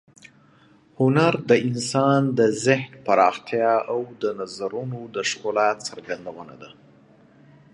هنر 0.99 1.33
د 1.49 1.51
انسان 1.67 2.21
د 2.39 2.39
ذهن 2.65 2.91
پراختیا 3.07 3.73
او 3.91 3.99
د 4.21 4.23
نظرونو 4.39 4.99
د 5.15 5.17
ښکلا 5.29 5.69
څرګندونه 5.87 6.53
ده. 6.61 6.69